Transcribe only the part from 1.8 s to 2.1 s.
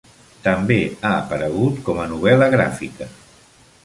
com a